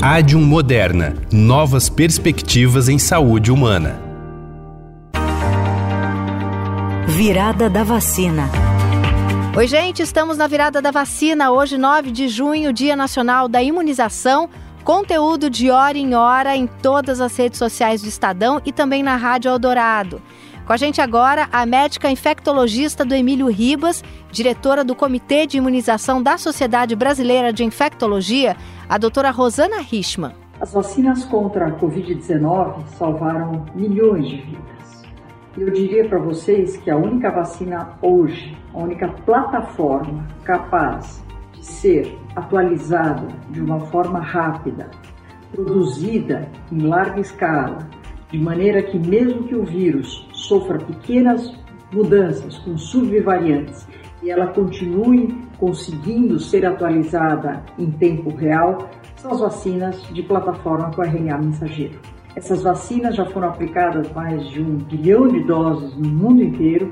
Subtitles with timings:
[0.00, 1.16] Adium Moderna.
[1.32, 4.00] Novas perspectivas em saúde humana.
[7.08, 8.48] Virada da vacina.
[9.56, 11.50] Oi, gente, estamos na virada da vacina.
[11.50, 14.48] Hoje, 9 de junho, Dia Nacional da Imunização.
[14.84, 19.16] Conteúdo de hora em hora em todas as redes sociais do Estadão e também na
[19.16, 20.22] Rádio Eldorado.
[20.68, 26.22] Com a gente agora, a médica infectologista do Emílio Ribas, diretora do Comitê de Imunização
[26.22, 28.54] da Sociedade Brasileira de Infectologia,
[28.86, 30.34] a doutora Rosana Richman.
[30.60, 35.06] As vacinas contra a Covid-19 salvaram milhões de vidas.
[35.56, 41.24] Eu diria para vocês que a única vacina hoje, a única plataforma capaz
[41.54, 44.90] de ser atualizada de uma forma rápida,
[45.50, 47.88] produzida em larga escala,
[48.30, 51.52] de maneira que, mesmo que o vírus sofra pequenas
[51.92, 53.88] mudanças com subvariantes
[54.22, 61.02] e ela continue conseguindo ser atualizada em tempo real, são as vacinas de plataforma com
[61.02, 61.98] RNA mensageiro.
[62.36, 66.90] Essas vacinas já foram aplicadas mais de um bilhão de doses no mundo inteiro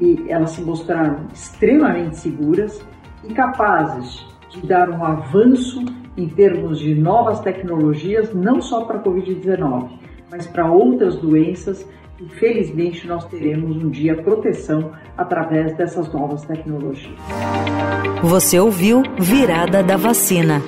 [0.00, 2.80] e elas se mostraram extremamente seguras
[3.24, 5.84] e capazes de dar um avanço
[6.16, 9.90] em termos de novas tecnologias, não só para a Covid-19,
[10.30, 11.86] mas para outras doenças
[12.20, 17.14] e felizmente nós teremos um dia proteção através dessas novas tecnologias.
[18.22, 20.60] Você ouviu Virada da Vacina.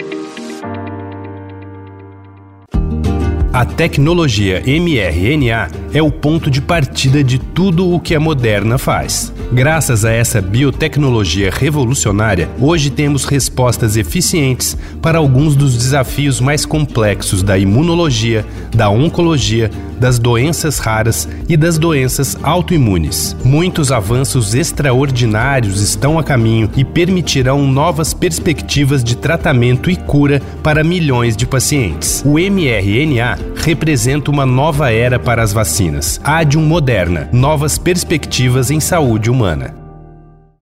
[3.52, 9.33] A tecnologia mRNA é o ponto de partida de tudo o que a Moderna faz.
[9.52, 17.42] Graças a essa biotecnologia revolucionária, hoje temos respostas eficientes para alguns dos desafios mais complexos
[17.42, 23.36] da imunologia, da oncologia, das doenças raras e das doenças autoimunes.
[23.44, 30.84] Muitos avanços extraordinários estão a caminho e permitirão novas perspectivas de tratamento e cura para
[30.84, 32.22] milhões de pacientes.
[32.24, 36.20] O mRNA representa uma nova era para as vacinas.
[36.25, 39.80] Adium Moderna, novas perspectivas em saúde humana.